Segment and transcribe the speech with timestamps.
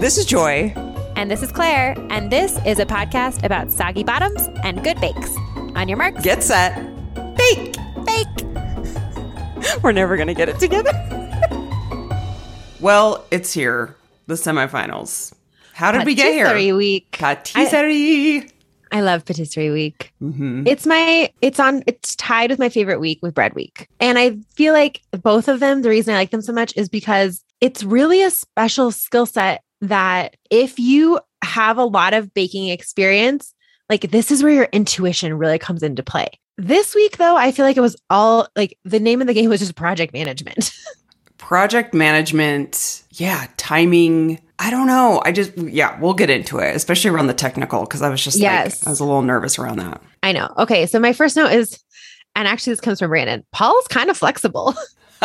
[0.00, 0.72] This is Joy.
[1.14, 5.36] And this is Claire, and this is a podcast about soggy bottoms and good bakes.
[5.74, 6.74] On your marks, Get set.
[7.36, 7.76] Bake.
[8.06, 8.44] bake.
[9.82, 10.90] We're never going to get it together.
[12.80, 13.94] well, it's here.
[14.26, 15.34] The semifinals.
[15.74, 16.46] How did we get here?
[16.46, 17.18] Patisserie week.
[17.18, 18.50] Patisserie.
[18.92, 20.14] I love patisserie week.
[20.22, 20.66] Mhm.
[20.66, 23.86] It's my it's on it's tied with my favorite week with bread week.
[24.00, 26.88] And I feel like both of them, the reason I like them so much is
[26.88, 32.68] because it's really a special skill set that if you have a lot of baking
[32.68, 33.54] experience,
[33.88, 36.28] like this is where your intuition really comes into play.
[36.58, 39.48] This week though, I feel like it was all like the name of the game
[39.48, 40.72] was just project management.
[41.38, 43.02] Project management.
[43.12, 43.46] Yeah.
[43.56, 44.40] Timing.
[44.58, 45.22] I don't know.
[45.24, 48.38] I just, yeah, we'll get into it, especially around the technical, because I was just
[48.38, 48.82] Yes.
[48.82, 50.02] like, I was a little nervous around that.
[50.22, 50.52] I know.
[50.58, 51.82] Okay, so my first note is
[52.36, 53.44] and actually this comes from Brandon.
[53.52, 54.74] Paul's kind of flexible.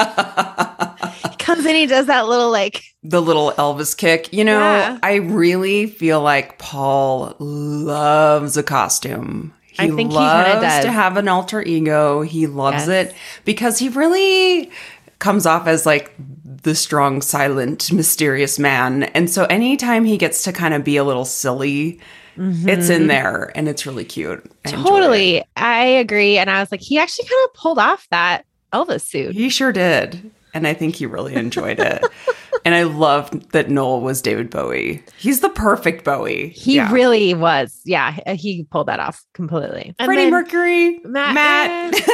[1.66, 4.32] he in, he does that little like the little Elvis kick.
[4.34, 4.98] You know, Yeah.
[5.04, 9.54] I really feel like Paul loves a costume.
[9.68, 10.86] He I think he loves does.
[10.86, 12.22] to have an alter ego.
[12.22, 13.10] He loves Yes.
[13.10, 14.72] it because he really
[15.20, 16.14] comes off as like
[16.64, 19.04] the strong, silent, mysterious man.
[19.04, 22.00] And so anytime he gets to kind of be a little silly,
[22.38, 24.44] it's in there and it's really cute.
[24.66, 24.70] I.
[24.72, 24.84] Mm-hmm.
[24.84, 25.44] Totally.
[25.56, 26.38] I agree.
[26.38, 29.34] And I was like, he actually kind of pulled off that Elvis suit.
[29.36, 30.32] He sure did.
[30.56, 32.04] And I think he really enjoyed it.
[32.66, 35.04] and I loved that Noel was David Bowie.
[35.18, 36.50] He's the perfect Bowie.
[36.50, 36.92] He Yeah.
[36.92, 37.80] really was.
[37.86, 39.94] Yeah, he pulled that off completely.
[40.00, 41.94] And Freddie Mercury, Matt- Matt.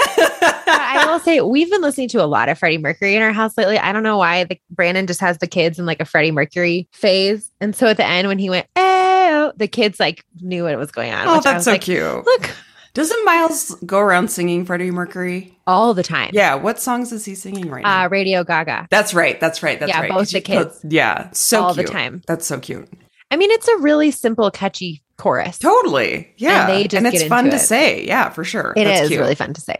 [0.67, 3.57] I will say we've been listening to a lot of Freddie Mercury in our house
[3.57, 3.77] lately.
[3.77, 4.43] I don't know why.
[4.45, 7.51] The, Brandon just has the kids in like a Freddie Mercury phase.
[7.61, 10.91] And so at the end, when he went, oh, the kids like knew what was
[10.91, 11.27] going on.
[11.27, 12.25] oh, which I that's was so like, cute.
[12.25, 12.49] Look,
[12.93, 15.57] Doesn't Miles go around singing Freddie Mercury?
[15.71, 16.31] all the time.
[16.33, 16.55] Yeah.
[16.55, 18.03] What songs is he singing right now?
[18.03, 18.87] Uh, Radio Ga Ga.
[18.89, 19.39] that's right.
[19.39, 19.79] That's right.
[19.79, 19.97] That's right.
[19.97, 20.11] yeah, right.
[20.11, 20.79] both the kids.
[20.87, 21.29] yeah.
[21.31, 22.21] So All the time.
[22.27, 22.89] That's so cute.
[23.29, 25.57] I mean, it's a really simple, catchy chorus.
[25.57, 26.33] Totally.
[26.37, 26.67] Yeah.
[26.67, 28.05] they just it's get fun to say.
[28.05, 28.73] Yeah, for sure.
[28.75, 29.19] It is That's cute.
[29.21, 29.77] really fun to say.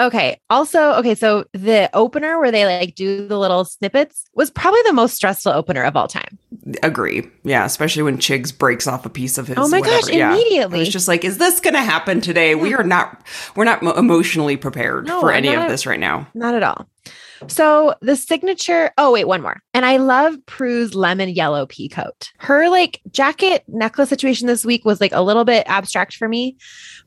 [0.00, 0.40] Okay.
[0.50, 4.92] Also, okay, so the opener where they like do the little snippets was probably the
[4.92, 6.36] most stressful opener of all time.
[6.82, 7.30] Agree.
[7.44, 9.56] Yeah, especially when Chiggs breaks off a piece of his.
[9.58, 10.00] Oh my whatever.
[10.06, 10.32] gosh, Yeah.
[10.32, 10.80] immediately.
[10.82, 12.54] It's just like, is this going to happen today?
[12.56, 13.22] We are not.
[13.54, 16.26] We're not emotionally prepared No, for any not- of this right now.
[16.34, 16.88] Not at all.
[17.46, 19.60] So the signature, oh wait, one more.
[19.74, 22.32] And I love Prue's lemon yellow pea coat.
[22.38, 26.56] Her like jacket necklace situation this week was like a little bit abstract for me,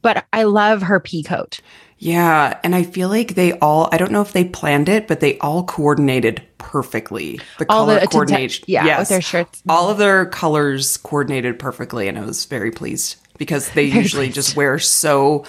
[0.04, 1.60] but I love her pea coat.
[2.00, 3.90] Yeah, and I feel like they all.
[3.92, 7.40] I don't know if they planned it, but they all coordinated perfectly.
[7.58, 8.66] The All color the coordination.
[8.68, 9.00] yeah, yes.
[9.00, 9.64] with their shirts.
[9.68, 14.26] all of their colors coordinated perfectly, and I was very pleased because they Very usually
[14.28, 14.36] pleased.
[14.36, 15.46] just wear so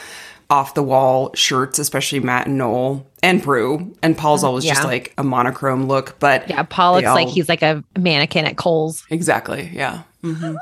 [0.50, 3.94] off the wall shirts, especially Matt and Noel and Prue.
[4.02, 7.50] And Paul's always just Mm, like a monochrome look, but Yeah, Paul looks like he's
[7.50, 9.04] like a mannequin at Kohl's.
[9.10, 10.04] exactly yeah.
[10.22, 10.54] hmm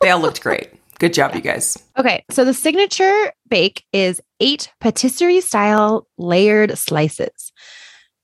[0.00, 0.70] they all looked great.
[1.02, 1.76] Good job, you guys.
[1.98, 7.52] Okay, so the signature bake is eight patisserie style layered slices.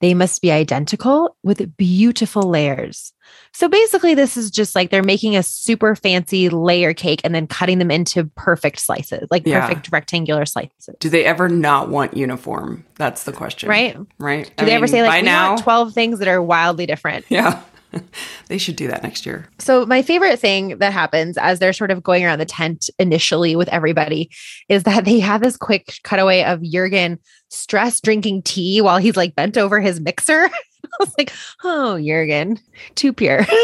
[0.00, 3.12] They must be identical with beautiful layers.
[3.52, 7.48] So basically, this is just like they're making a super fancy layer cake and then
[7.48, 9.66] cutting them into perfect slices, like Yeah.
[9.66, 10.88] perfect rectangular slices.
[11.00, 12.84] Do they ever not want uniform?
[12.94, 13.96] That's the question, Right?
[14.20, 14.48] Right?
[14.56, 15.48] Do they ever say like we now?
[15.54, 17.24] want 12 things that are wildly different?
[17.28, 17.60] yeah,
[18.48, 19.48] they should do that next year.
[19.58, 23.56] So my favorite thing that happens as they're sort of going around the tent initially
[23.56, 24.30] with everybody
[24.68, 27.18] is that they have this quick cutaway of Jurgen
[27.50, 30.50] stress drinking tea while he's like bent over his mixer.
[30.84, 31.32] I was like,
[31.64, 32.58] oh, Jurgen,
[32.94, 33.44] too pure.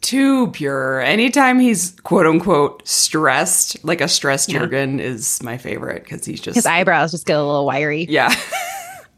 [0.00, 1.00] Too pure.
[1.00, 4.60] Anytime he's quote unquote stressed, like a stressed Yeah.
[4.60, 8.06] Jurgen is my favorite because he's just His eyebrows just get a little wiry.
[8.08, 8.32] yeah.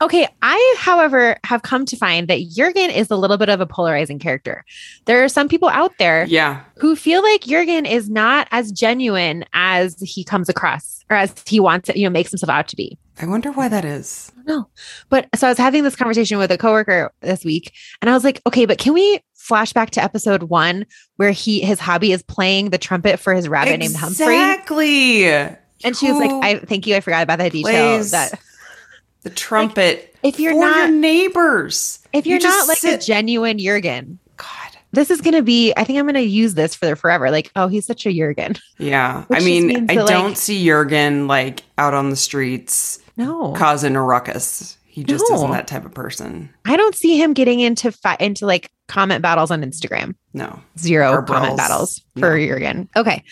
[0.01, 0.27] Okay.
[0.43, 4.19] I, however, have come to find that Jurgen is a little bit of a polarizing
[4.19, 4.65] character.
[5.05, 6.63] There are some people out there yeah.
[6.79, 11.61] who feel like Jurgen is not as genuine as he comes across or as he
[11.61, 12.99] wants it, you know, makes himself out to be.
[13.21, 14.33] I wonder why that is.
[14.47, 14.69] No.
[15.11, 18.25] But so I was having this conversation with a coworker this week and I was
[18.25, 20.87] like, okay, but can we flash back to episode one
[21.17, 24.35] where he his hobby is playing the trumpet for his rabbit named Humphrey?
[24.35, 25.25] Exactly.
[25.83, 28.03] And she was like, I thank you, I forgot about that detail.
[28.05, 28.41] That
[29.23, 31.99] the trumpet if you're for not your neighbors.
[32.13, 34.47] if You you're just not like sit- a genuine Jurgen, God.
[34.93, 37.31] this is gonna be, I think I'm gonna use this for forever.
[37.31, 38.55] Like, oh, he's such a Jurgen.
[38.79, 39.25] Yeah.
[39.25, 43.53] Which I mean, I that, don't like- see Jurgen like out on the streets No.
[43.53, 44.77] causing a ruckus.
[44.87, 45.37] He just No.
[45.37, 46.51] isn't that type of person.
[46.65, 50.15] I don't see him getting into fi- into like comment battles on Instagram.
[50.35, 50.61] No.
[50.79, 51.57] Zero Or comment brawls.
[51.57, 52.47] battles for No.
[52.47, 52.89] Jurgen.
[52.97, 53.23] Okay.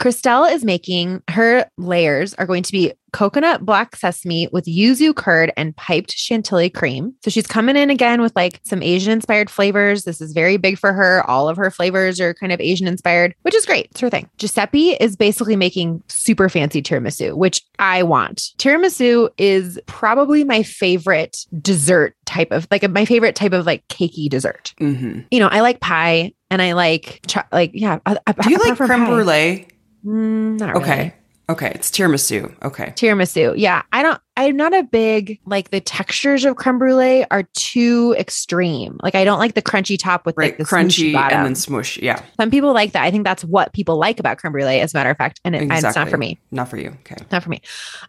[0.00, 5.52] Crystelle is making her layers are going to be coconut black sesame with yuzu curd
[5.56, 7.14] and piped chantilly cream.
[7.22, 10.02] So she's coming in again with like some Asian inspired flavors.
[10.02, 11.22] This is very big for her.
[11.30, 13.86] All of her flavors are kind of Asian inspired, which is great.
[13.92, 14.28] It's her thing.
[14.38, 18.50] Giuseppe is basically making super fancy tiramisu, which I want.
[18.58, 24.28] Tiramisu is probably my favorite dessert type of like my favorite type of like cakey
[24.28, 24.74] dessert.
[24.80, 24.93] Mm-hmm.
[24.94, 27.98] Hmm You know, I like pie and I like cho- like yeah.
[28.06, 29.06] a- a- Do you like creme pie.
[29.06, 29.66] brulee?
[30.04, 30.98] Mm, not Okay.
[30.98, 31.12] really.
[31.48, 31.72] Okay.
[31.74, 32.54] It's tiramisu.
[32.62, 32.92] Okay.
[32.96, 33.54] Tiramisu.
[33.56, 33.82] Yeah.
[33.92, 38.98] I don't, I'm not a big, like the textures of creme brulee are too extreme.
[39.02, 40.52] Like I don't like the crunchy top with Right.
[40.52, 41.38] like the Crunchy bottom.
[41.38, 41.98] and then smush.
[41.98, 42.22] Yeah.
[42.40, 43.04] Some people like that.
[43.04, 45.40] I think that's what people like about creme brulee, as a matter of fact.
[45.44, 46.40] And, it, and it's not for me.
[46.50, 46.88] Not for you.
[47.00, 47.16] Okay.
[47.30, 47.60] Not for me.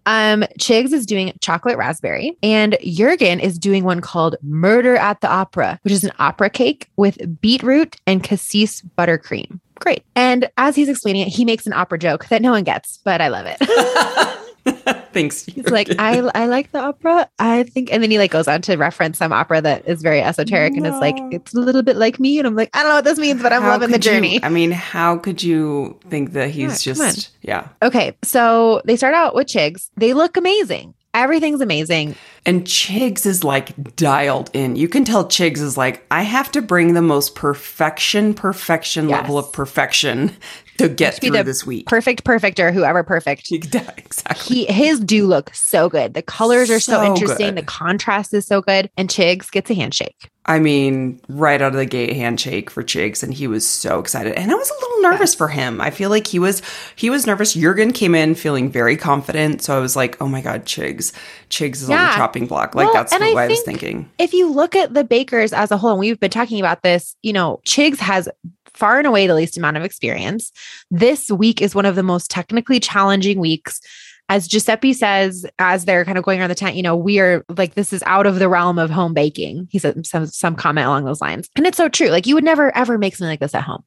[0.05, 5.29] Um, Chigs is doing chocolate raspberry, and Jurgen is doing one called Murder at the
[5.29, 9.59] Opera, which is an opera cake with beetroot and cassis buttercream.
[9.85, 10.03] Great.
[10.15, 13.21] And as he's explaining it, he makes an opera joke that no one gets, but
[13.21, 13.57] I love it.
[15.13, 15.45] Thanks.
[15.45, 17.29] He's like, I I like the opera.
[17.37, 20.21] I think, and then he like goes on to reference some opera that is very
[20.21, 22.39] esoteric and it's like it's a little bit like me.
[22.39, 24.05] And I'm like, I don't know what this means, but I'm How loving the could
[24.05, 24.39] you- journey.
[24.43, 27.67] I mean, how could you think that he's Yeah, just yeah?
[27.83, 29.89] Okay, so they start out with Chigs.
[29.97, 30.95] They look amazing.
[31.13, 32.15] Everything's amazing.
[32.45, 34.75] And Chigs is like dialed in.
[34.75, 39.21] You can tell Chigs is like, I have to bring the most perfection, perfection Yes.
[39.21, 40.35] level of perfection
[40.77, 41.87] to get through this week.
[41.87, 43.51] Perfect, perfect, or whoever perfect.
[43.97, 44.55] Exactly.
[44.55, 46.13] He his do look so good.
[46.13, 47.47] The colors are so, So interesting.
[47.55, 47.57] good.
[47.57, 48.89] The contrast is so good.
[48.97, 50.29] And Chigs gets a handshake.
[50.47, 54.33] I mean, right out of the gate handshake for Chigs, and he was so excited.
[54.33, 55.81] And I was a little nervous for him.
[55.81, 56.61] I feel like he was
[56.95, 57.53] he was nervous.
[57.53, 61.13] Jurgen came in feeling very confident, so I was like, "Oh my god, Chigs!
[61.49, 62.09] Chigs is on Yeah.
[62.11, 64.09] the chopping block." Like Well, that's what I I, was thinking.
[64.19, 67.15] if you look at the bakers as a whole, and we've been talking about this,
[67.21, 68.29] you know, Chigs has
[68.73, 70.51] far and away the least amount of experience.
[70.91, 73.79] This week is one of the most technically challenging weeks.
[74.27, 77.45] As Giuseppe says, as they're kind of going around the tent, you know, we are
[77.57, 79.67] like, this is out of the realm of home baking.
[79.69, 81.47] He said some, some comment along those lines.
[81.55, 82.07] And it's so true.
[82.07, 83.83] Like, you would never, ever make something like this at home.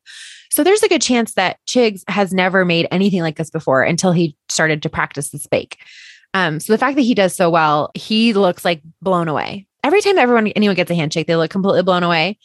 [0.51, 4.13] So there's a good chance that Chigs has never made anything like this before until
[4.13, 5.79] he started to practice this bake.
[6.35, 9.67] Um, so the fact that he does so well, he looks like blown away.
[9.83, 12.39] Every time everyone anyone gets a handshake, they look completely blown away.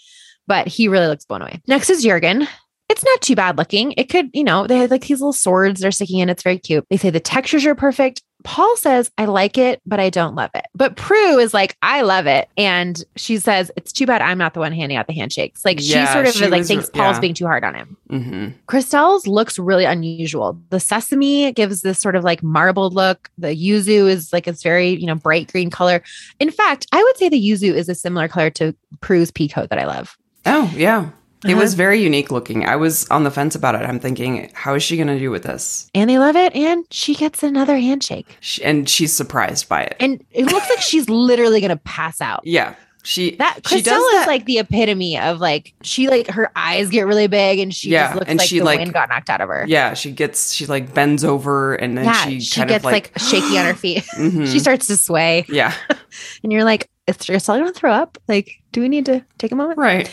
[0.46, 1.62] But he really looks blown away.
[1.68, 2.48] Next is Jurgen.
[2.90, 3.94] It's not too bad looking.
[3.98, 6.30] It could, you know, they have like these little swords they're sticking in.
[6.30, 6.86] It's very cute.
[6.90, 8.22] They say the textures are perfect.
[8.44, 10.66] Paul says, I like it, but I don't love it.
[10.76, 12.50] But Prue is like, I love it.
[12.58, 15.64] And she says, it's too bad I'm not the one handing out the handshakes.
[15.66, 17.22] Like she sort of she like was- thinks Paul's yeah.
[17.22, 17.98] being too hard on him.
[18.10, 20.60] hmm Crystelle's looks really unusual.
[20.70, 23.30] The sesame gives this sort of like marbled look.
[23.38, 26.04] The yuzu is like it's very, you know, bright green color.
[26.40, 29.70] In fact, I would say the yuzu is a similar color to Prue's pea coat
[29.70, 30.18] that I love.
[30.46, 31.10] Oh yeah,
[31.46, 31.62] it Uh-huh.
[31.62, 32.66] was very unique looking.
[32.66, 33.82] I was on the fence about it.
[33.82, 35.90] I'm thinking, how is she going to do with this?
[35.94, 36.56] And they love it.
[36.56, 38.38] And she gets another handshake.
[38.40, 39.96] She, and she's surprised by it.
[40.00, 42.42] And it looks like she's literally gonna pass out.
[42.46, 44.28] yeah, she That she Crystelle does is that.
[44.28, 48.04] like the epitome of like she like her eyes get really big and she Yeah,
[48.08, 49.66] just looks and like she, the like- wind got knocked out of her.
[49.68, 52.92] Yeah, she gets she like bends over and then Yeah, she, she, kind gets of
[52.92, 54.04] like, like, shaky on her feet.
[54.18, 54.48] Mhm.
[54.52, 55.46] she starts to sway.
[55.50, 55.74] yeah,
[56.44, 58.18] And you're like, is Crystelle gonna throw up?
[58.30, 59.78] Like, do we need to take a moment?
[59.80, 60.10] right.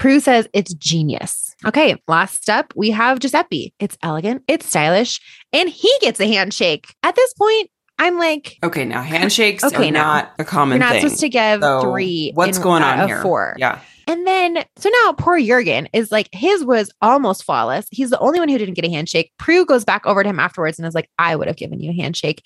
[0.00, 1.54] Prue says it's genius.
[1.64, 3.74] Okay, last step, we have Giuseppe.
[3.78, 5.20] It's elegant, it's stylish,
[5.52, 6.92] and he gets a handshake.
[7.04, 10.14] At this point, I'm like, Okay, now handshakes Okay, are now.
[10.14, 11.02] not a common you're not thing.
[11.02, 12.32] supposed to give So, three.
[12.34, 13.20] What's in- going on here?
[13.20, 13.54] Four.
[13.58, 17.86] Yeah, And then, so now poor Jurgen is like, his was almost flawless.
[17.90, 19.32] He's the only one who didn't get a handshake.
[19.38, 21.90] Prue goes back over to him afterwards and is like, I would have given you
[21.90, 22.42] a handshake.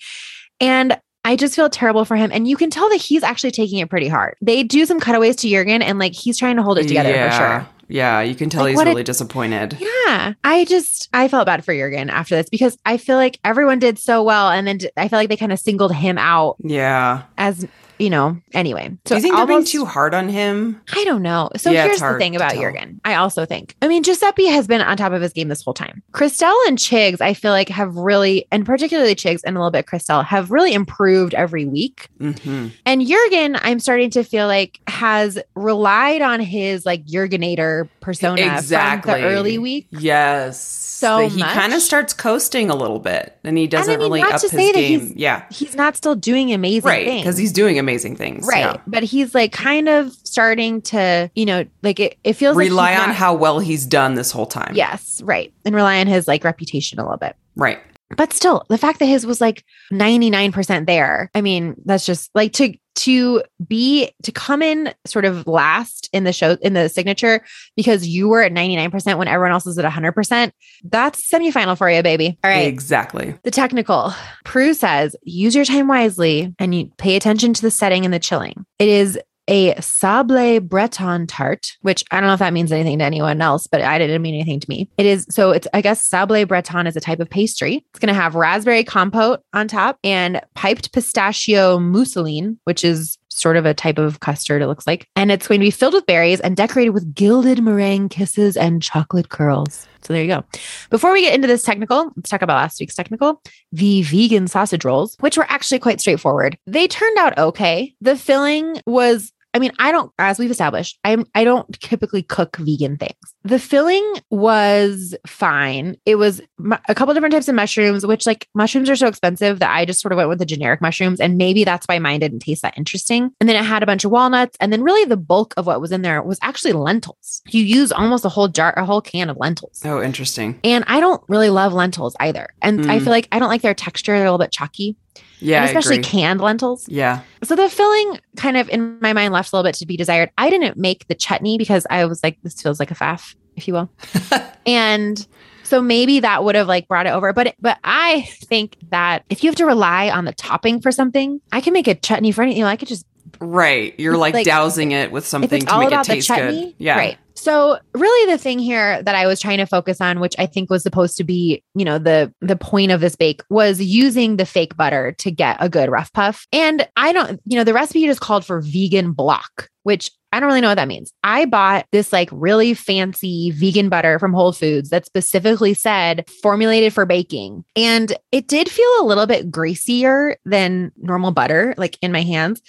[0.59, 2.31] And I just feel terrible for him.
[2.31, 4.35] And you can tell that he's actually taking it pretty hard.
[4.41, 7.29] They do some cutaways to Jurgen and like he's trying to hold it together yeah.
[7.29, 7.69] for sure.
[7.87, 9.77] Yeah, you can tell Like, he's what a- really disappointed.
[9.79, 10.33] Yeah.
[10.43, 13.99] I just, I felt bad for Jurgen after this because I feel like everyone did
[13.99, 14.49] so well.
[14.49, 17.23] And then d- I feel like they kind of singled him out Yeah.
[17.37, 17.67] as,
[17.97, 18.89] you know, anyway.
[19.05, 20.81] So Do you think they're being too hard on him?
[20.93, 21.49] I don't know.
[21.57, 22.53] So Yeah, here's the thing about.
[22.55, 22.99] Jurgen.
[23.05, 25.73] I also think, I mean, Giuseppe has been on top of his game this whole
[25.73, 26.01] time.
[26.13, 29.85] Crystelle and Chigs, I feel like have really, and particularly Chigs and a little bit
[29.85, 32.07] Crystelle, have really improved every week.
[32.19, 38.41] hmm And Jurgen, I'm starting to feel like has relied on his like Jurgenator persona
[38.41, 39.11] Exactly.
[39.13, 39.87] from the early week.
[39.91, 40.59] Yes.
[40.95, 44.21] So he kind of starts coasting a little bit, and he doesn't I mean, really
[44.21, 44.99] not up to his say that game.
[45.01, 47.05] he's Yeah, He's not still doing amazing right.
[47.05, 47.23] things.
[47.23, 48.47] Because he's doing amazing things.
[48.47, 48.59] right.
[48.59, 48.77] yeah.
[48.87, 52.91] But he's like kind of starting to, you know, like it, it feels like Rely
[52.93, 54.73] he's on not- how well he's done this whole time.
[54.75, 55.53] Yes, right.
[55.65, 57.35] And rely on his like reputation a little bit.
[57.55, 57.79] Right.
[58.15, 61.29] But still, the fact that his was like 99% there.
[61.33, 66.23] I mean, that's just like to to be to come in sort of last in
[66.23, 67.43] the show in the signature
[67.75, 70.51] because you were at 99% when everyone else is at 100%.
[70.83, 72.37] That's semifinal for you, baby.
[72.43, 72.67] All right.
[72.67, 73.35] Exactly.
[73.43, 74.13] The technical.
[74.43, 78.19] Prue says, use your time wisely and you pay attention to the setting and the
[78.19, 78.65] chilling.
[78.79, 83.05] It is a Sablé Breton tart, which I don't know if that means anything to
[83.05, 84.89] anyone else, but I didn't mean anything to me.
[84.97, 87.85] It is so it's I guess Sablé Breton is a type of pastry.
[87.89, 93.57] It's going to have raspberry compote on top and piped pistachio mousseline, which is sort
[93.57, 95.07] of a type of custard it looks like.
[95.15, 98.81] And it's going to be filled with berries and decorated with gilded meringue kisses and
[98.81, 99.87] chocolate curls.
[100.03, 100.43] So there you go.
[100.89, 104.85] Before we get into this technical, let's talk about last week's technical, the vegan sausage
[104.85, 106.57] rolls, which were actually quite straightforward.
[106.65, 107.93] They turned out okay.
[108.01, 112.57] The filling was I mean, I don't, as we've established, I'm I don't typically cook
[112.57, 113.15] vegan things.
[113.43, 115.95] The filling was fine.
[116.05, 116.41] It was
[116.89, 120.01] a couple different types of mushrooms, which like mushrooms are so expensive that I just
[120.01, 122.77] sort of went with the generic mushrooms, and maybe that's why mine didn't taste that
[122.77, 123.31] interesting.
[123.39, 125.79] And then it had a bunch of walnuts, and then really the bulk of what
[125.79, 127.41] was in there was actually lentils.
[127.47, 129.81] You use almost a whole jar, a whole can of lentils.
[129.85, 130.59] Oh, interesting.
[130.65, 132.49] And I don't really love lentils either.
[132.61, 133.03] And I Mm.
[133.03, 134.11] feel like I don't like their texture.
[134.17, 134.97] They're a little bit chalky,
[135.39, 136.87] Yeah, and especially canned lentils.
[136.87, 137.21] yeah.
[137.43, 140.31] So the filling kind of in my mind left a little bit to be desired.
[140.37, 143.67] I didn't make the chutney because I was like, this feels like a faff, if
[143.67, 143.89] you will.
[144.65, 145.27] and
[145.63, 147.33] so maybe that would have like brought it over.
[147.33, 151.41] But but I think that if you have to rely on the topping for something,
[151.51, 152.59] I can make a chutney for anything.
[152.59, 153.05] You know, I could just
[153.39, 153.93] Right.
[153.99, 156.75] You're like, Like, dousing it with something to make it taste chutney, good.
[156.77, 156.97] Yeah.
[156.97, 157.17] right.
[157.37, 160.69] So really, the thing here that I was trying to focus on, which I think
[160.69, 164.45] was supposed to be, you know, the the point of this bake, was using the
[164.45, 166.47] fake butter to get a good rough puff.
[166.53, 170.47] And I don't, you know, the recipe just called for vegan block, which I don't
[170.47, 171.13] really know what that means.
[171.23, 176.93] I bought this like really fancy vegan butter from Whole Foods that specifically said formulated
[176.93, 177.63] for baking.
[177.75, 182.61] And it did feel a little bit greasier than normal butter, like in my hands.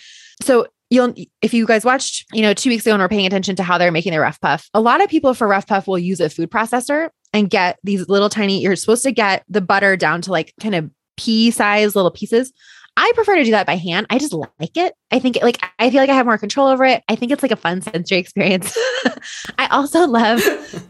[0.43, 3.57] So you'll if you guys watched, you know, two weeks ago and were paying attention
[3.57, 5.99] to how they're making their rough puff, a lot of people for rough puff will
[5.99, 9.97] use a food processor and get these little tiny, you're supposed to get the butter
[9.97, 12.53] down to like kind of pea size little pieces.
[12.99, 14.07] I prefer to do that by hand.
[14.09, 14.95] I just like it.
[15.11, 17.05] I think it, like I feel like I have more control over it.
[17.09, 18.77] I think it's like a fun sensory experience.
[19.59, 20.43] I also love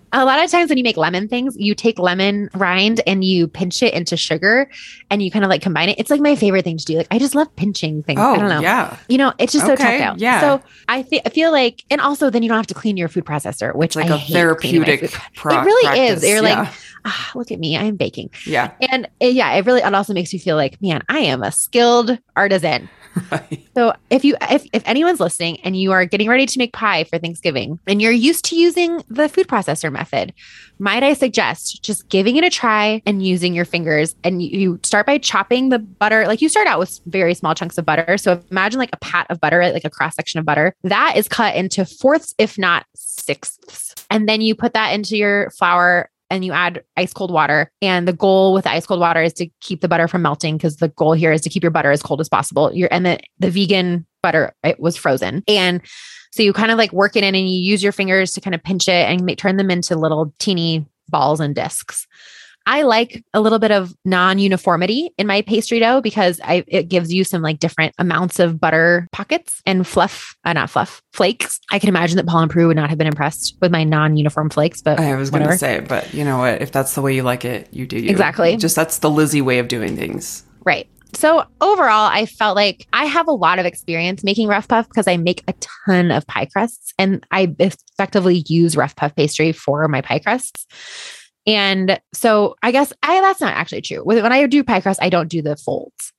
[0.23, 3.47] a lot of times when you make lemon things, you take lemon rind and you
[3.49, 4.69] pinch it into sugar
[5.11, 5.99] and you kind of like combine it.
[5.99, 6.97] It's like my favorite thing to do.
[6.97, 8.19] Like I just love pinching things.
[8.21, 8.61] Oh, I don't know.
[8.61, 8.97] yeah.
[9.09, 10.17] You know, it's just so Okay, tactile.
[10.19, 10.41] yeah.
[10.41, 13.09] So I think I feel like, and also then you don't have to clean your
[13.09, 15.21] food processor, which like I a therapeutic food.
[15.35, 16.23] pro- It really practice.
[16.23, 16.29] is.
[16.31, 16.69] You're like,
[17.05, 18.73] ah, look at me, I'm baking, yeah.
[18.81, 21.53] and uh, yeah, it really it also makes you feel like, man, I am a
[21.53, 22.89] skilled artisan.
[23.33, 23.67] Right.
[23.75, 27.05] So if you if, if anyone's listening and you are getting ready to make pie
[27.05, 30.06] for Thanksgiving and you're used to using the food processor method,
[30.79, 34.81] might I suggest just giving it a try and using your fingers and you, you
[34.83, 38.19] start by chopping the butter like you start out with very small chunks of butter.
[38.19, 40.75] So imagine like a pat of butter, like a cross section of butter.
[40.83, 43.95] That is cut into fourths if not sixths.
[44.11, 47.71] And then you put that into your flour and you add ice cold water.
[47.83, 50.57] And the goal with the ice cold water is to keep the butter from melting
[50.57, 52.73] because the goal here is to keep your butter as cold as possible.
[52.75, 55.43] Your and the the vegan butter it was frozen.
[55.47, 55.81] And
[56.37, 58.55] so you kind of like work it in and you use your fingers to kind
[58.55, 62.07] of pinch it and make, turn them into little teeny balls and discs.
[62.69, 67.13] I like a little bit of non-uniformity in my pastry dough because I it gives
[67.13, 71.61] you some like different amounts of butter pockets and fluff, uh, not fluff, flakes.
[71.71, 74.51] I can imagine that Paul and Prue would not have been impressed with my non-uniform
[74.51, 76.61] flakes, but I was going to say, but you know what?
[76.61, 78.11] If that's the way you like it, you do you.
[78.11, 78.57] Exactly.
[78.57, 80.43] Just that's the Lizzie way of doing things.
[80.65, 80.89] Right.
[81.17, 85.09] So overall, I felt like I have a lot of experience making rough puff because
[85.09, 85.55] I make a
[85.87, 90.67] ton of pie crusts and I effectively use rough puff pastry for my pie crusts.
[91.47, 94.05] And so I guess I that's not actually true.
[94.05, 96.13] When I do pie crust, I don't do the folds.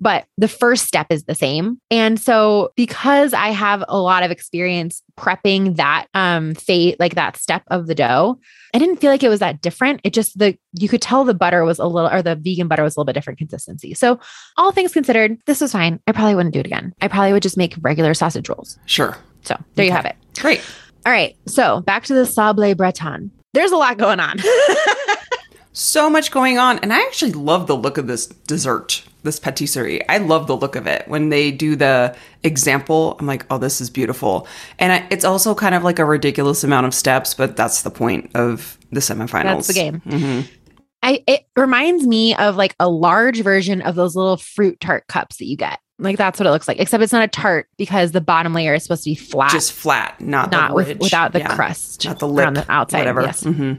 [0.00, 1.80] But the first step is the same.
[1.90, 7.36] And so because I have a lot of experience prepping that um fate like that
[7.36, 8.38] step of the dough,
[8.74, 10.00] I didn't feel like it was that different.
[10.04, 12.82] It just the you could tell the butter was a little or the vegan butter
[12.82, 13.94] was a little bit different consistency.
[13.94, 14.18] So
[14.56, 16.00] all things considered, this was fine.
[16.06, 16.94] I probably wouldn't do it again.
[17.00, 18.78] I probably would just make regular sausage rolls.
[18.86, 19.16] Sure.
[19.42, 20.16] So there you have it.
[20.38, 20.62] Great.
[21.06, 21.36] All right.
[21.46, 23.30] So back to the Sablé Breton.
[23.52, 24.38] There's a lot going on.
[25.76, 26.78] So much going on.
[26.78, 30.06] And I actually love the look of this dessert, this patisserie.
[30.08, 31.08] I love the look of it.
[31.08, 32.14] When they do the
[32.44, 34.46] example, I'm like, oh, this is beautiful.
[34.78, 37.90] And I, it's also kind of like a ridiculous amount of steps, but that's the
[37.90, 39.42] point of the semifinals.
[39.42, 40.00] That's the game.
[40.00, 40.40] hmm
[41.02, 45.36] I it reminds me of like a large version of those little fruit tart cups
[45.36, 45.78] that you get.
[45.98, 48.72] Like that's what it looks like, except it's not a tart because the bottom layer
[48.74, 51.54] is supposed to be flat, Just flat, not, not the with without the Yeah.
[51.54, 52.98] crust Not the lip, on the outside.
[53.00, 53.20] whatever.
[53.22, 53.74] Yes, hmm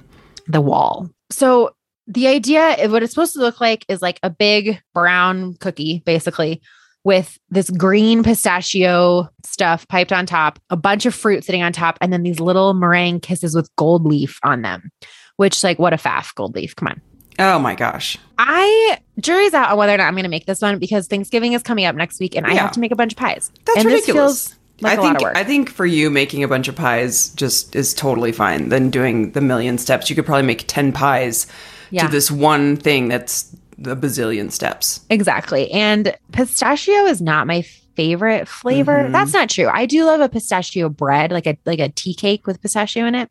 [0.48, 1.10] the wall.
[1.32, 1.72] So
[2.08, 6.02] the idea of what it's supposed to look like is like a big brown cookie,
[6.06, 6.62] basically,
[7.04, 11.98] with this green pistachio stuff piped on top, a bunch of fruit sitting on top,
[12.02, 14.92] and then these little meringue kisses with gold leaf on them.
[15.38, 16.76] Which, like, what a faff, gold leaf.
[16.76, 17.02] Come on.
[17.38, 18.18] Oh my gosh.
[18.38, 21.54] I jury's out on whether or not I'm going to make this one because Thanksgiving
[21.54, 23.52] is coming up next week, and I have to make a bunch of pies.
[23.66, 24.56] That's and ridiculous.
[24.82, 25.38] Like I a think lot of work.
[25.38, 29.32] I think for you making a bunch of pies just is totally fine than doing
[29.32, 30.10] the million steps.
[30.10, 31.48] You could probably make 10 pies
[31.92, 32.06] Yeah.
[32.06, 35.02] to this one thing that's a bazillion steps.
[35.10, 35.70] Exactly.
[35.72, 37.62] And pistachio is not my
[37.96, 39.06] favorite flavor.
[39.06, 39.12] Mhm.
[39.12, 39.68] That's not true.
[39.72, 43.16] I do love a pistachio bread, like a like a tea cake with pistachio in
[43.16, 43.30] it.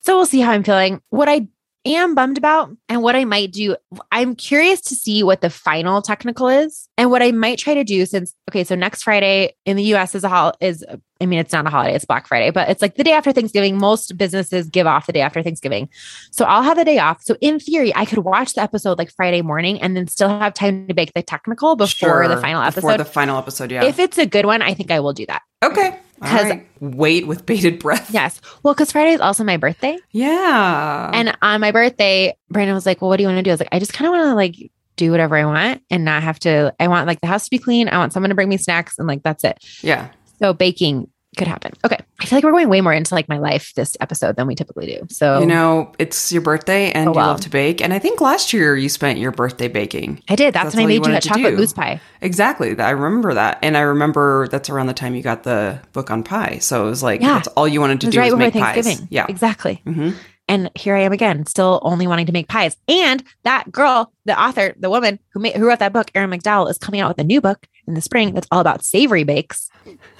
[0.00, 1.00] So we'll see how I'm feeling.
[1.10, 1.46] What I
[1.84, 3.76] am bummed about and what I might do,
[4.10, 7.84] I'm curious to see what the final technical is and what I might try to
[7.84, 10.84] do since okay, so next Friday in the US is a hol is
[11.20, 13.32] I mean it's not a holiday, it's Black Friday, but it's like the day after
[13.32, 13.78] Thanksgiving.
[13.78, 15.88] Most businesses give off the day after Thanksgiving.
[16.30, 17.22] So I'll have the day off.
[17.22, 20.54] So in theory, I could watch the episode like Friday morning and then still have
[20.54, 22.80] time to bake the technical before the final episode.
[22.80, 23.84] Before the final episode, yeah.
[23.84, 25.42] If it's a good one, I think I will do that.
[25.64, 25.98] okay.
[26.22, 26.66] All 'Cause- right.
[26.80, 28.10] Wait with bated breath.
[28.12, 28.40] Yes.
[28.62, 29.96] Well, because Friday is also my birthday.
[30.10, 31.10] Yeah.
[31.12, 33.50] And on my birthday, Brandon was like, Well, what do you want to do?
[33.50, 36.04] I was like, I just kind of want to like do whatever I want and
[36.04, 36.74] not have to.
[36.80, 37.88] I want like the house to be clean.
[37.88, 39.58] I want someone to bring me snacks and like that's it.
[39.82, 40.08] yeah.
[40.40, 41.72] So baking could happen.
[41.84, 41.98] Okay.
[42.20, 44.54] I feel like we're going way more into like my life this episode than we
[44.54, 45.06] typically do.
[45.08, 47.80] So You know, it's your birthday and Oh, you love to bake.
[47.80, 50.22] And I think last year you spent your birthday baking.
[50.28, 50.52] I did.
[50.54, 52.00] That's, That's when I you made you that chocolate goose pie.
[52.20, 52.78] Exactly.
[52.78, 53.58] I remember that.
[53.62, 56.58] And I remember that's around the time you got the book on pie.
[56.58, 57.34] So it was like, Yeah.
[57.34, 59.02] that's all you wanted to was do right was make pies.
[59.10, 59.26] Yeah.
[59.28, 59.80] Exactly.
[59.84, 60.10] hmm
[60.48, 62.76] And here I am again, still only wanting to make pies.
[62.88, 66.68] And that girl, the author, the woman who made, who wrote that book, Erin McDowell,
[66.70, 69.68] is coming out with a new book in the spring that's all about savory bakes.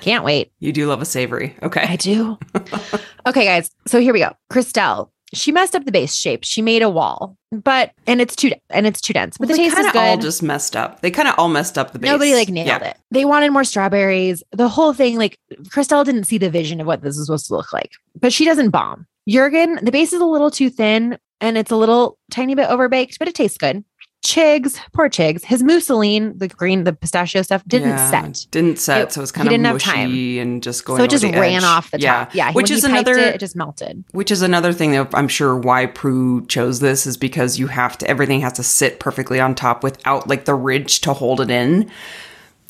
[0.01, 0.51] Can't wait.
[0.59, 1.57] You do love a savory.
[1.63, 1.83] Okay.
[1.83, 2.39] I do.
[3.27, 3.71] okay, guys.
[3.87, 4.33] So here we go.
[4.53, 5.11] Crystelle.
[5.35, 6.45] She messed up the base shape.
[6.45, 9.39] She made a wall, but and it's too and it's too dense.
[9.39, 9.97] But Well, the taste is good.
[9.97, 11.01] all just messed up.
[11.01, 12.11] They kind of all messed up the base.
[12.11, 12.85] Nobody like nailed Yeah.
[12.89, 12.97] it.
[13.11, 14.43] They wanted more strawberries.
[14.53, 15.39] The whole thing, like
[15.69, 18.45] Crystelle didn't see the vision of what this is supposed to look like, but she
[18.45, 19.07] doesn't bomb.
[19.27, 23.19] Jurgen, the base is a little too thin and it's a little tiny bit overbaked,
[23.19, 23.83] but it tastes good.
[24.25, 28.47] Chigs, poor Chigs, his mousseline, the green, the pistachio stuff didn't Yeah, set.
[28.53, 29.01] Didn't set.
[29.09, 30.39] It- so it was kind of mushy time.
[30.43, 31.63] and just going So it just ran edge.
[31.65, 32.27] off the Yeah.
[32.27, 32.35] top.
[32.35, 32.53] Yeah.
[32.53, 34.05] Which is he another it, it just melted.
[34.13, 37.99] which is another thing that I'm sure why Prue chose this is because you have
[37.99, 41.51] to everything has to sit perfectly on top without like the ridge to hold it
[41.51, 41.91] in.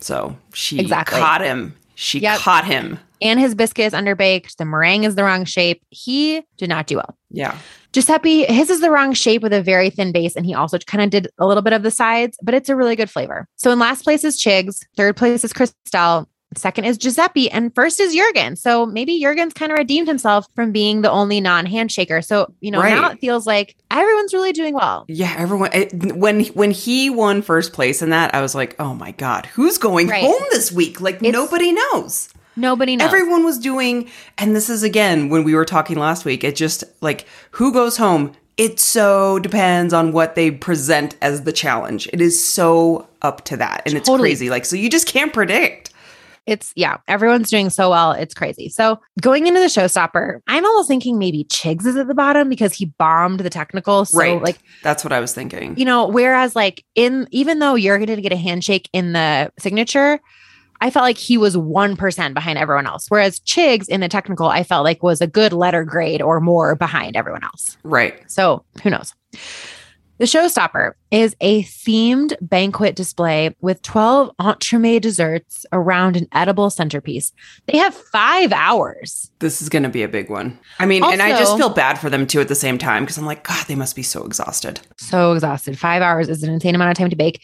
[0.00, 1.18] So she Exactly.
[1.20, 1.74] caught him.
[1.94, 2.38] She Yep.
[2.40, 2.98] caught him.
[3.20, 4.57] And his biscuit is underbaked.
[4.57, 5.83] The meringue is the wrong shape.
[5.90, 7.16] He did not do well.
[7.31, 7.57] Yeah.
[7.92, 11.05] Giuseppe, his is the wrong shape with a very thin base, and he also kind
[11.05, 13.46] of did a little bit of the sides, but it's a really good flavor.
[13.57, 16.26] So in last place is Chigs, third place is Crystelle,
[16.57, 18.57] second is Giuseppe, and first is Jurgen.
[18.57, 22.25] So maybe Jurgen's kind of redeemed himself from being the only non-handshaker.
[22.25, 25.05] So you know now it feels like everyone's really doing well.
[25.09, 28.95] Yeah, everyone it, when when he won first place in that, I was like, "Oh
[28.95, 30.23] my god, who's going Right.
[30.25, 32.29] home this week?" Like It's- nobody knows.
[32.55, 33.07] Nobody knows.
[33.07, 36.85] Everyone was doing and this is again when we were talking last week, it just
[37.01, 38.33] like who goes home?
[38.59, 42.07] It so depends on what they present as the challenge.
[42.12, 43.83] It is so up to that.
[43.87, 44.51] And it's crazy.
[44.51, 45.91] Like so you just can't predict.
[46.46, 48.12] It's yeah, everyone's doing so well.
[48.12, 48.68] It's crazy.
[48.68, 52.72] So going into the showstopper, I'm almost thinking maybe Chigs is at the bottom because
[52.72, 54.05] he bombed the technical.
[54.05, 54.42] So right.
[54.42, 55.76] like that's what I was thinking.
[55.78, 59.52] you know, whereas like in even though you're going to get a handshake in the
[59.59, 60.20] signature,
[60.83, 63.07] I felt like he was 1% behind everyone else.
[63.09, 66.74] Whereas Chigs in the technical, I felt like was a good letter grade or more
[66.74, 67.76] behind everyone else.
[67.85, 68.20] Right.
[68.28, 69.14] So who knows?
[70.22, 77.32] The showstopper is a themed banquet display with 12 entremet desserts around an edible centerpiece.
[77.66, 79.32] They have five hours.
[79.40, 80.61] This is going to be a big one.
[80.78, 83.18] I mean, and I just feel bad for them too at the same time because
[83.18, 84.80] I'm like, God, they must be so exhausted.
[84.96, 85.76] so exhausted.
[85.76, 87.42] Five hours is an insane amount of time to bake.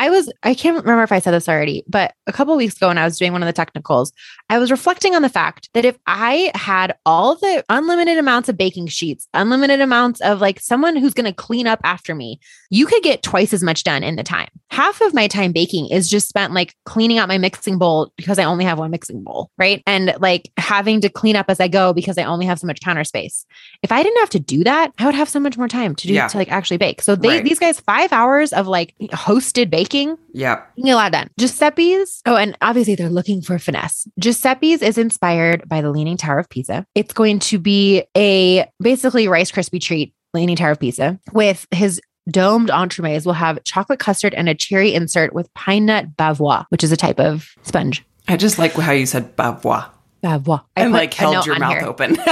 [0.00, 2.86] I was, I can't remember if I said this already, but a couple weeks ago
[2.86, 4.12] when I was doing one of the technicals,
[4.48, 8.56] I was reflecting on the fact that if I had all the unlimited amounts of
[8.56, 12.38] baking sheets, unlimited amounts of like someone who's going to clean up after me,
[12.70, 14.48] you could get twice as much done in the time.
[14.70, 18.38] Half of my time baking is just spent like cleaning out my mixing bowl because
[18.38, 19.82] I only have one mixing bowl, right?
[19.84, 22.80] And like having to clean up as I go because I only have so much
[22.80, 23.44] counter space.
[23.82, 26.06] If I didn't have to do that, I would have so much more time to
[26.06, 26.28] do Yeah.
[26.28, 27.02] to like actually bake.
[27.02, 27.44] So they Right.
[27.44, 29.87] these guys five hours of like hosted baking,
[30.32, 30.62] Yeah.
[30.76, 31.30] you get a lot done.
[31.38, 34.06] Giuseppe's, oh, and obviously they're looking for finesse.
[34.20, 36.86] Giuseppe's is inspired by the Leaning Tower of Pisa.
[36.94, 42.00] It's going to be a basically Rice Krispie treat, Leaning Tower of Pisa, with his
[42.30, 46.84] domed entremets will have chocolate custard and a cherry insert with pine nut bavois, which
[46.84, 48.04] is a type of sponge.
[48.28, 49.88] I just like how you said bavois
[50.22, 50.62] Bavois.
[50.76, 51.86] I and like held your mouth here.
[51.86, 52.16] open.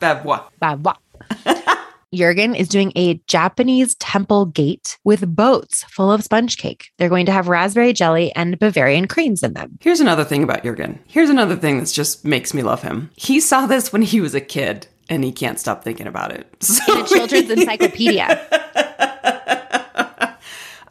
[0.00, 0.44] bavois.
[0.60, 0.96] Bavois.
[2.14, 6.90] Jurgen is doing a Japanese temple gate with boats full of sponge cake.
[6.98, 9.78] They're going to have raspberry jelly and Bavarian creams in them.
[9.80, 11.00] Here's another thing about Jurgen.
[11.06, 13.10] Here's another thing that just makes me love him.
[13.16, 16.46] He saw this when he was a kid and he can't stop thinking about it.
[16.62, 18.40] So In a children's encyclopedia.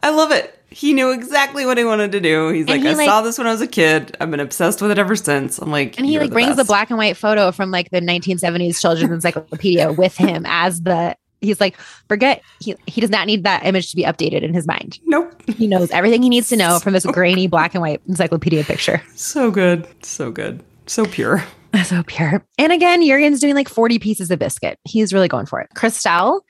[0.02, 0.58] I love it.
[0.74, 2.48] He knew exactly what he wanted to do.
[2.48, 4.16] He's like, he, I like- saw this when I was a kid.
[4.20, 5.58] I've been obsessed with it ever since.
[5.58, 8.00] I'm like, And he "You're like brings the black and white photo from like the
[8.00, 11.76] 1970s children's encyclopedia with him as the he's like,
[12.08, 14.98] forget he he does not need that image to be updated in his mind.
[15.04, 15.40] Nope.
[15.48, 19.02] He knows everything he needs to know from this grainy black and white encyclopedia picture.
[19.14, 19.86] So good.
[20.04, 20.62] So good.
[20.86, 21.44] So pure.
[21.86, 22.40] So pure.
[22.56, 24.78] And again, Jurgen's doing like 40 pieces of biscuit.
[24.84, 25.70] He's really going for it.
[25.74, 26.42] Crystelle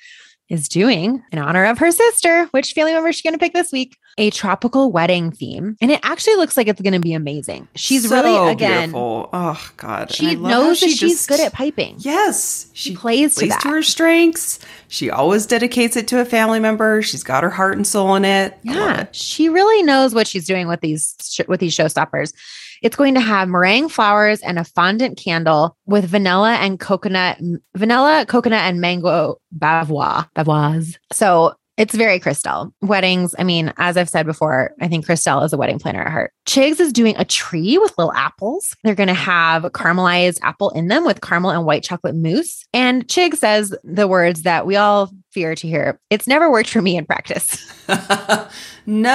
[0.51, 3.55] is doing, in honor of her sister, which family member is she going to pick
[3.55, 3.97] this week?
[4.17, 5.77] A tropical wedding theme.
[5.81, 7.67] And it actually looks like it's going to be amazing.
[7.75, 9.29] She's So really, again, beautiful.
[9.33, 10.13] Oh God.
[10.13, 11.97] She knows that she she's just- good at piping.
[11.99, 13.61] Yes, she plays to plays that.
[13.63, 14.61] to her strengths.
[14.89, 17.03] She always dedicates it to a family member.
[17.03, 18.57] She's got her heart and soul in it.
[18.63, 19.15] Yeah, it.
[19.17, 22.33] she really knows what she's doing with these sh- with these showstoppers.
[22.83, 27.39] It's going to have meringue flowers and a fondant candle with vanilla and coconut,
[27.75, 30.99] vanilla, coconut, and mango bavois, bavoise.
[31.11, 32.73] So it's very Crystelle.
[32.83, 36.11] Weddings, I mean, as I've said before, I think Crystelle is a wedding planner at
[36.11, 36.33] heart.
[36.47, 38.77] Chigs is doing a tree with little apples.
[38.85, 42.65] They're going to have caramelized apple in them with caramel and white chocolate mousse.
[42.73, 45.99] And Chig says the words that we all fear to hear.
[46.11, 47.59] It's never worked for me in practice.
[48.87, 49.11] no.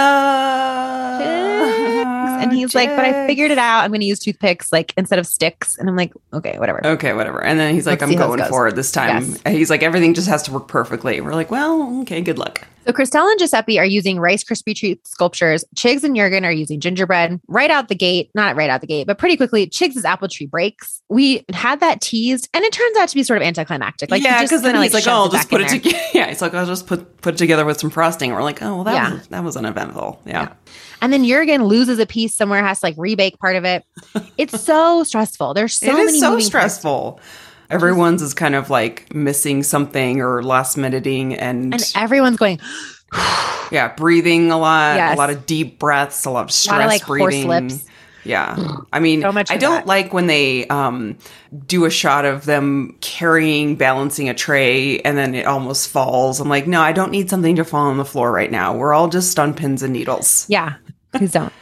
[2.40, 3.84] And he's like, but I figured it out.
[3.84, 5.78] I'm going to use toothpicks like instead of sticks.
[5.78, 6.86] And I'm like, okay, whatever.
[6.86, 7.44] Okay, whatever.
[7.44, 9.32] And then he's like, Let's I'm going for it this time.
[9.32, 9.42] Yes.
[9.48, 11.22] He's like, everything just has to work perfectly.
[11.22, 12.68] We're like, well, okay, good luck.
[12.86, 15.64] So Crystelle and Giuseppe are using Rice Krispie treat sculptures.
[15.76, 18.32] Chigs and Jurgen are using gingerbread right out the gate.
[18.34, 21.00] Not right out the gate, but pretty quickly, Chigs' apple tree breaks.
[21.08, 24.10] We had that teased, and it turns out to be sort of anticlimactic.
[24.10, 25.98] Like yeah, because then kinda, he's like, shoves oh, I'll just put it together.
[26.16, 28.32] Yeah, he's like, I'll just put put it together with some frosting.
[28.32, 29.14] We're like, oh, well, that Yeah.
[29.14, 30.22] was that was uneventful.
[30.26, 30.54] Yeah.
[31.02, 33.84] And then Jurgen loses a piece somewhere, has to like rebake part of it.
[34.38, 35.54] It's so stressful.
[35.54, 36.46] There's so it many is so moving parts.
[36.48, 37.20] stressful.
[37.70, 42.60] Everyone's is kind of like missing something or last minuting and, And everyone's going,
[43.72, 45.16] yeah, breathing a lot, Yes.
[45.16, 47.48] a lot of deep breaths, a lot of stress lot of, like, breathing.
[47.48, 47.86] lips.
[48.26, 48.58] Yeah.
[48.92, 49.86] I mean, So much I don't that.
[49.88, 51.18] like when they um,
[51.66, 56.40] do a shot of them carrying, balancing a tray and then it almost falls.
[56.42, 58.76] I'm like, no, I don't need something to fall on the floor right now.
[58.76, 60.46] We're all just on pins and needles.
[60.50, 60.74] Yeah,
[61.14, 61.54] please don't.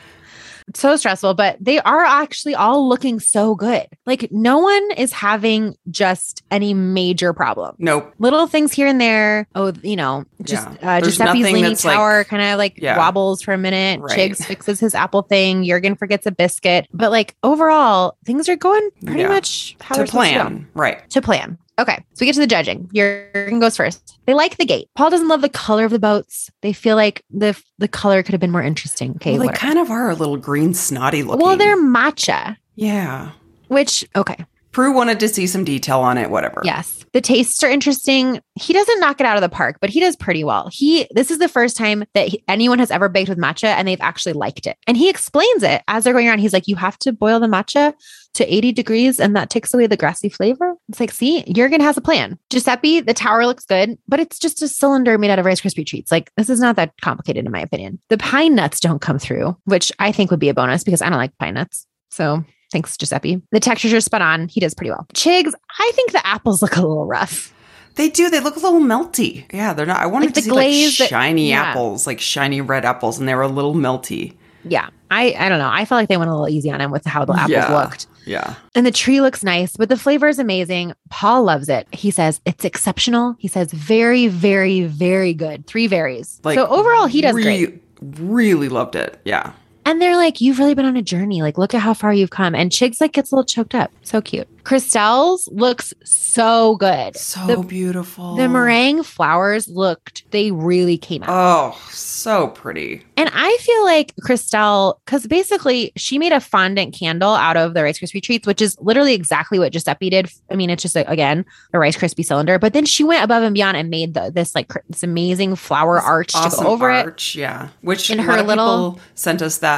[0.70, 3.88] It's so stressful, but they are actually all looking so good.
[4.06, 7.76] Like no one is having just any major problem.
[7.80, 8.14] Nope.
[8.20, 9.48] Little things here and there.
[9.56, 10.98] Oh, you know, just Yeah.
[10.98, 12.98] uh, Giuseppe's nothing leaning that's, like- tower kind of like Yeah.
[12.98, 14.02] wobbles for a minute.
[14.02, 14.32] Right.
[14.32, 15.64] Chigs fixes his apple thing.
[15.64, 16.86] Jurgen forgets a biscuit.
[16.94, 19.30] But like overall, things are going pretty Yeah.
[19.30, 20.68] much how to we're to plan.
[20.74, 21.10] Right.
[21.12, 21.60] to plan.
[21.80, 22.90] Okay, so we get to the judging.
[22.94, 24.18] Jurgen goes first.
[24.26, 24.90] They like the gate.
[24.96, 26.50] Paul doesn't love the color of the boats.
[26.62, 29.12] They feel like the the color could have been more interesting.
[29.18, 29.60] Okay, well, they whatever.
[29.68, 31.46] kind of are a little green snotty looking.
[31.46, 33.32] well, they're matcha, Yeah.
[33.68, 34.44] which okay,
[34.78, 36.62] Prue wanted to see some detail on it, whatever.
[36.64, 38.40] yes, the tastes are interesting.
[38.54, 40.70] He doesn't knock it out of the park, but he does pretty well.
[40.72, 43.88] He this is the first time that he, anyone has ever baked with matcha and
[43.88, 44.78] they've actually liked it.
[44.86, 46.42] And he explains it as they're going around.
[46.42, 47.96] He's like, "You have to boil the matcha
[48.36, 50.76] to 80 degrees and that takes away the grassy flavor.
[50.90, 52.38] It's like, see, Jurgen has a plan.
[52.52, 55.88] Giuseppe, the tower looks good, but it's just a cylinder made out of Rice Krispie
[55.88, 56.12] treats.
[56.12, 58.00] Like, this is not that complicated, in my opinion.
[58.10, 61.10] The pine nuts don't come through, which I think would be a bonus because I
[61.10, 61.88] don't like pine nuts.
[62.12, 63.42] So thanks, Giuseppe.
[63.52, 64.48] The textures are spot on.
[64.48, 65.08] He does pretty well.
[65.14, 67.54] Chigs, I think the apples look a little rough.
[67.96, 68.30] They do.
[68.30, 69.52] They look a little melty.
[69.52, 69.98] Yeah, they're not.
[70.00, 71.64] I wanted Like to see glaze like shiny yeah.
[71.64, 74.36] apples, like shiny red apples, and they were a little melty.
[74.64, 74.90] Yeah.
[75.10, 75.70] I, I don't know.
[75.72, 77.74] I felt like they went a little easy on him with how the apples Yeah.
[77.76, 78.08] looked.
[78.26, 78.56] Yeah.
[78.76, 80.94] And the tree looks nice, but the flavor is amazing.
[81.10, 81.88] Paul loves it.
[81.94, 83.36] He says it's exceptional.
[83.40, 85.66] He says very, very, very good.
[85.66, 86.42] Three varies.
[86.44, 87.84] Like so overall, he does re- great.
[88.02, 89.20] Really loved it.
[89.24, 89.54] Yeah.
[89.88, 91.42] And they're like, you've really been on a journey.
[91.42, 92.54] Like, look at how far you've come.
[92.54, 93.90] And Chigs like gets a little choked up.
[94.04, 94.46] So cute.
[94.66, 97.16] Crystelle's looks so good.
[97.16, 98.36] So The- beautiful.
[98.36, 101.30] The meringue flowers looked, they really came out.
[101.30, 103.02] Oh, so pretty.
[103.16, 107.82] And I feel like Crystelle, because basically she made a fondant candle out of the
[107.84, 110.30] Rice Krispie treats, which is literally exactly what Giuseppe did.
[110.52, 113.44] I mean, it's just a, again a Rice Krispie cylinder, but then she went above
[113.44, 117.06] and beyond and made the, this like this amazing flower arch to go over it.
[117.06, 117.70] arch, Yeah.
[117.82, 119.77] Which In her little- sent us that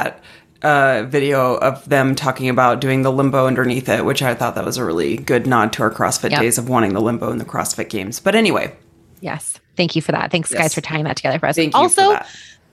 [0.62, 4.64] uh, video of them talking about doing the limbo underneath it, which I thought that
[4.64, 6.40] was a really good nod to our CrossFit Yep.
[6.40, 8.20] days of wanting the limbo in the CrossFit games.
[8.20, 8.74] But anyway,
[9.22, 10.30] Yes, thank you for that.
[10.30, 10.60] Thanks, Yes.
[10.60, 11.56] guys, for tying that together for us.
[11.56, 11.78] thank you.
[11.80, 12.26] also, that.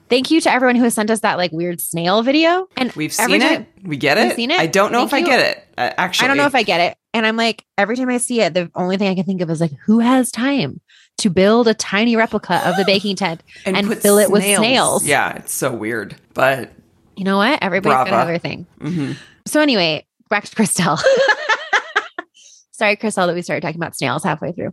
[0.10, 2.68] thank you to everyone who has sent us that like weird snail video.
[2.78, 3.68] And We've seen time- it.
[3.84, 4.36] We get it.
[4.38, 4.60] seen it.
[4.60, 5.68] I don't know Thank if I get it.
[5.78, 6.98] Uh, actually, I don't know if I get it.
[7.14, 9.50] And I'm like, every time I see it, the only thing I can think of
[9.50, 10.80] is like, who has time
[11.20, 15.04] to build a tiny replica of the baking tent and, put fill it with snails.
[15.06, 16.16] Yeah, it's so weird.
[16.34, 16.72] But
[17.18, 17.60] You know what?
[17.62, 18.66] Everybody's got another thing.
[18.80, 19.18] mhm.
[19.46, 21.02] So anyway, back to Crystelle.
[22.72, 24.72] Sorry, Crystelle, that we started talking about snails halfway through.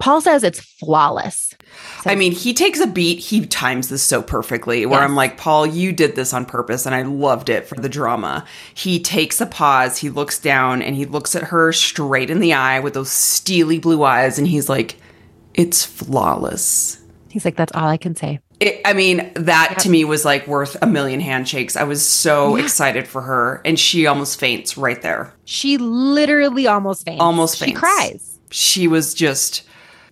[0.00, 1.52] Paul says it's flawless.
[2.06, 3.18] I mean, he takes a beat.
[3.18, 4.86] He times this so perfectly.
[4.86, 5.06] Where Yes.
[5.10, 8.46] I'm like, Paul, you did this on purpose, and I loved it for the drama.
[8.72, 9.98] He takes a pause.
[9.98, 13.78] He looks down and he looks at her straight in the eye with those steely
[13.78, 14.96] blue eyes, and he's like,
[15.52, 18.40] "It's flawless." He's like, that's all I can say.
[18.62, 21.74] It, I mean, that to me was like worth a million handshakes.
[21.74, 25.34] I was so excited for her, and she almost faints right there.
[25.44, 27.20] She literally almost faints.
[27.20, 27.72] Almost faints.
[27.72, 28.38] She cries.
[28.52, 29.64] She was just.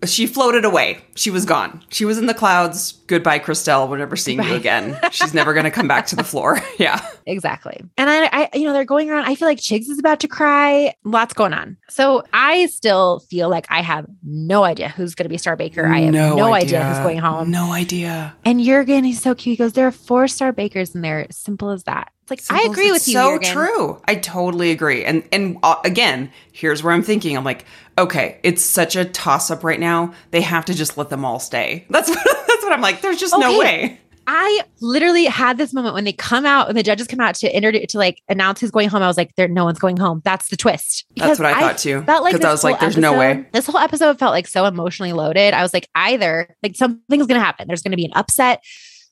[0.07, 0.99] She floated away.
[1.15, 1.83] She was gone.
[1.91, 2.93] She was in the clouds.
[3.07, 3.89] Goodbye, Crystelle.
[3.89, 4.99] We're never seeing you again.
[5.11, 6.59] She's never going to come back to the floor.
[6.79, 7.07] Yeah.
[7.27, 7.79] Exactly.
[7.99, 9.27] And I, I, you know, they're going around.
[9.27, 10.95] I feel like Chigs is about to cry.
[11.05, 11.77] Lots going on.
[11.91, 15.87] So I still feel like I have no idea who's going to be Star Baker.
[15.87, 16.83] I have no, idea.
[16.83, 17.51] who's going home.
[17.51, 18.35] No idea.
[18.47, 19.53] And Jurgen, he's so cute.
[19.53, 21.27] He goes, there are four star bakers in there.
[21.31, 22.13] Simple as that.
[22.31, 23.15] Like, I agree with you.
[23.15, 23.53] So Jurgen.
[23.53, 24.03] true.
[24.07, 25.05] I totally agree.
[25.05, 27.37] And and uh, again, here's where I'm thinking.
[27.37, 27.65] I'm like,
[27.99, 30.15] okay, it's such a toss up right now.
[30.31, 31.85] They have to just let them all stay.
[31.91, 33.01] That's what that's what I'm like.
[33.01, 34.01] There's just no way.
[34.27, 37.55] I literally had this moment when they come out and the judges come out to
[37.55, 39.03] introduce to like announce who's going home.
[39.03, 40.23] I was like, there, no one's going home.
[40.25, 41.05] That's the twist.
[41.17, 42.03] That's what I thought too.
[42.03, 43.45] Felt like I was like, there's no way.
[43.53, 45.53] This whole episode felt like so emotionally loaded.
[45.53, 47.67] I was like, either like something's gonna happen.
[47.67, 48.63] There's gonna be an upset.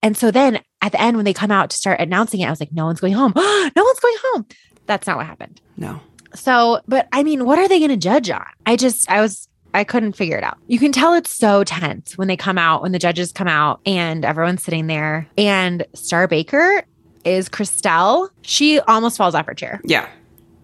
[0.02, 2.50] And so then at the end, when they come out to start announcing it, I
[2.50, 3.32] was like, no one's going home.
[3.36, 4.46] no one's going home.
[4.86, 5.60] That's not what happened.
[5.76, 6.00] No.
[6.34, 8.44] So, but I mean, what are they going to judge on?
[8.66, 10.58] I just, I was, I couldn't figure it out.
[10.66, 13.80] You can tell it's so tense when they come out, when the judges come out
[13.84, 15.28] and everyone's sitting there.
[15.36, 16.84] And Star Baker
[17.24, 18.28] is Crystelle.
[18.42, 19.80] She almost falls off her chair.
[19.84, 20.08] Yeah.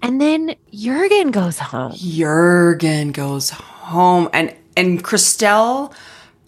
[0.03, 1.92] And then Jurgen goes home.
[1.97, 5.94] Jurgen goes home and and Crystelle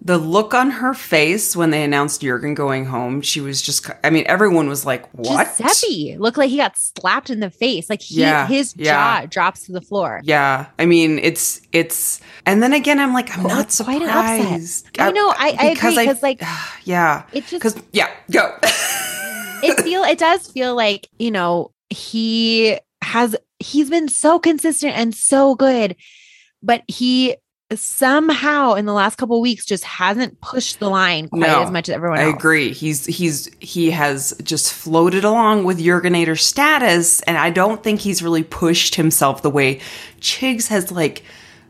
[0.06, 4.10] the look on her face when they announced Jurgen going home, she was just I
[4.10, 7.90] mean everyone was like, "What?" Giuseppe looked like he got slapped in the face.
[7.90, 9.22] Like he, Yeah, his yeah.
[9.22, 10.20] jaw drops to the floor.
[10.22, 14.00] Yeah, I mean it's it's, and then again I'm like I'm Well, not it's quite
[14.02, 14.42] an upset.
[14.62, 14.98] surprised.
[15.00, 16.40] I know, I- I agree, 'cause, like,
[16.84, 18.56] yeah, It just because yeah, go.
[19.62, 25.14] it feel it does feel like you know he has he's been so consistent and
[25.14, 25.96] so good
[26.62, 27.34] but he
[27.74, 31.88] somehow in the last couple weeks just hasn't pushed the line quite No, as much
[31.88, 32.32] as everyone else.
[32.32, 32.72] I agree.
[32.72, 38.22] He's he's he has just floated along with Jurgenator status, and I don't think he's
[38.22, 39.80] really pushed himself the way
[40.20, 41.24] Chigs has like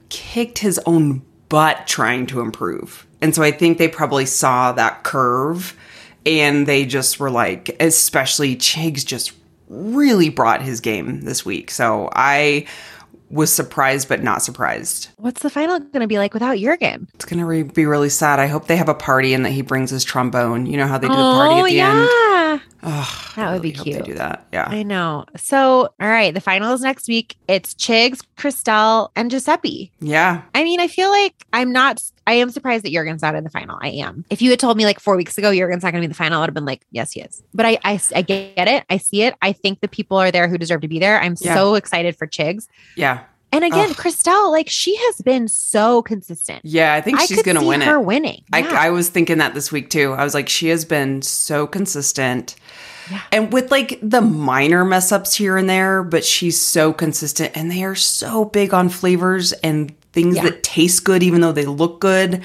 [0.08, 3.06] kicked his own butt trying to improve.
[3.20, 5.76] And so I think they probably saw that curve
[6.26, 9.32] and they just were like, especially Chigs just
[9.68, 11.70] really brought his game this week.
[11.70, 12.66] So I
[13.30, 15.08] was surprised but not surprised.
[15.16, 18.08] what's the final going to be like without Jurgen It's going to re- be really
[18.08, 18.38] sad.
[18.38, 20.66] I hope they have a party and that he brings his trombone.
[20.66, 21.98] You know how they do the party at oh, the end?
[21.98, 24.04] Oh, yeah That would be really They cute.
[24.04, 24.46] do that.
[24.52, 24.66] Yeah.
[24.68, 25.24] I know.
[25.36, 27.36] So, all right, the final is next week.
[27.48, 29.90] It's Chigs, Crystelle, and Giuseppe.
[30.00, 30.42] yeah.
[30.54, 33.50] I mean, I feel like I'm not, I am surprised that Jurgen's not in the
[33.50, 33.78] final.
[33.80, 34.24] I am.
[34.30, 36.10] If you had told me like four weeks ago, Jurgen's not going to be in
[36.10, 37.42] the final, I would have been like, yes, he is.
[37.54, 38.84] But I, I, I get it.
[38.90, 39.34] I see it.
[39.42, 41.20] I think the people are there who deserve to be there.
[41.20, 41.54] I'm Yeah.
[41.54, 42.66] so excited for Chigs.
[42.96, 43.20] Yeah.
[43.52, 43.96] And again, Ugh.
[43.96, 46.62] Crystelle, like she has been so consistent.
[46.64, 46.94] Yeah.
[46.94, 48.02] I think I she's going to see win her it.
[48.04, 48.42] winning.
[48.52, 48.72] I, Yeah.
[48.72, 50.12] I was thinking that this week too.
[50.12, 52.56] I was like, she has been so consistent.
[53.08, 53.20] Yeah.
[53.30, 57.70] And with like the minor mess ups here and there, but she's so consistent and
[57.70, 60.44] they are so big on flavors and things Yeah.
[60.44, 62.42] that taste good, even though they look good,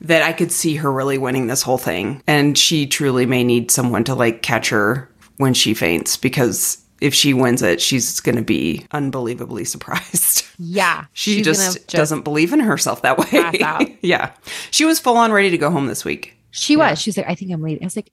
[0.00, 2.22] that I could see her really winning this whole thing.
[2.26, 7.14] And she truly may need someone to like catch her when she faints because if
[7.14, 10.44] she wins it, she's going to be unbelievably surprised.
[10.58, 11.04] yeah.
[11.12, 13.98] She she's just, doesn't believe in herself that way.
[14.02, 14.32] yeah.
[14.70, 16.36] She was full on ready to go home this week.
[16.52, 16.90] She Yeah.
[16.90, 17.00] was.
[17.00, 17.82] She was like, I think I'm leaving.
[17.82, 18.12] I was like,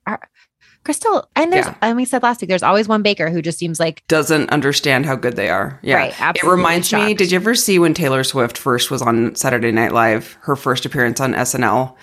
[0.86, 1.76] Crystelle, and there's, Yeah.
[1.82, 5.06] and we said last week, there's always one baker who just seems like, Doesn't understand
[5.06, 5.78] how good they are.
[5.84, 5.96] Yeah.
[5.96, 9.36] Right, It absolutely reminds me, did you ever see when Taylor Swift first was on
[9.36, 11.96] Saturday Night Live, her first appearance on SNL?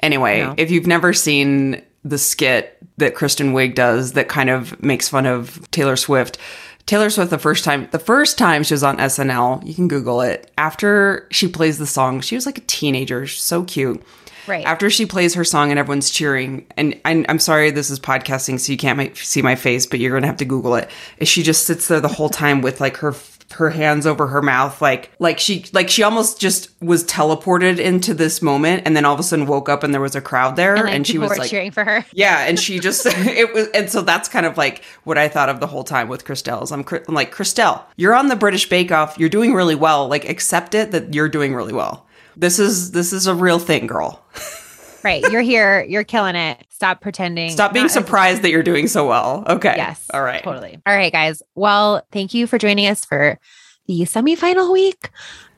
[0.00, 0.54] Anyway, No.
[0.56, 5.26] if you've never seen the skit that Kristen Wiig does that kind of makes fun
[5.26, 6.36] of Taylor Swift,
[6.86, 10.20] Taylor Swift the first time the first time she was on SNL, you can Google
[10.20, 10.50] it.
[10.58, 14.02] After she plays the song, she was like a teenager, so cute.
[14.46, 14.64] Right.
[14.64, 18.60] After she plays her song and everyone's cheering, and I, I'm sorry this is podcasting,
[18.60, 20.90] so you can't ma- see my face, but you're gonna have to Google it.
[21.18, 23.14] Is she just sits there the whole time with like her
[23.52, 28.14] her hands over her mouth like like she like she almost just was teleported into
[28.14, 30.56] this moment and then all of a sudden woke up and there was a crowd
[30.56, 32.04] there And, and, she was like cheering for her.
[32.12, 35.48] yeah and she just it was and so that's kind of like what i thought
[35.48, 38.90] of the whole time with crystelle's i'm, I'm like crystelle you're on the british bake
[38.90, 42.90] off you're doing really well like accept it that you're doing really well this is
[42.92, 44.24] this is a real thing girl
[45.04, 45.22] Right.
[45.30, 45.82] You're here.
[45.86, 46.64] You're killing it.
[46.70, 47.50] Stop pretending.
[47.50, 50.02] stop being surprised that you're doing so well okay Yes.
[50.14, 50.78] all right Totally.
[50.86, 51.42] All right, guys.
[51.54, 53.38] Well, thank you for joining us for
[53.86, 55.10] the semifinal week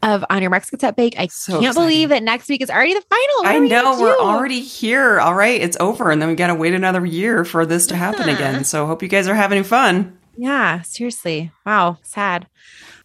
[0.03, 1.15] of On Your Marks Get Set Bake.
[1.17, 3.37] I So can't believe that next week is already the final.
[3.39, 5.21] What I we know we're already here.
[5.21, 7.97] All right, it's over, and then we got to wait another year for this to
[7.97, 8.35] happen Yeah.
[8.35, 8.65] again.
[8.65, 10.19] So hope you guys are having fun.
[10.39, 11.51] Yeah, seriously.
[11.65, 12.47] Wow, sad.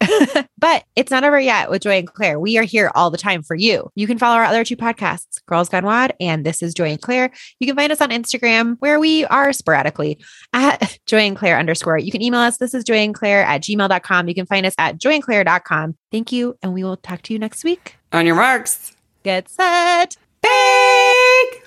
[0.58, 2.38] but it's not over yet with Joy and Claire.
[2.38, 3.90] We are here all the time for you.
[3.94, 7.00] You can follow our other two podcasts, Girls Gone Wad and This is Joy and
[7.00, 7.30] Claire.
[7.58, 10.18] You can find us on Instagram where we are sporadically
[10.52, 11.98] at Joy and Claire underscore.
[11.98, 12.58] You can email us.
[12.58, 14.28] This is Joy and Claire at gmail.com.
[14.28, 15.96] You can find us at joyandclaire.com.
[16.10, 16.56] Thank you.
[16.62, 17.96] And we will talk to you next week.
[18.12, 20.16] On your marks, Get set.
[20.42, 20.50] big.
[20.50, 21.58] Oh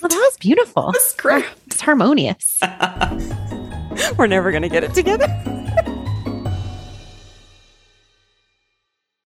[0.00, 0.92] well, that was beautiful.
[0.92, 1.44] That's great.
[1.66, 2.60] It's harmonious.
[4.16, 5.28] We're never gonna get it together.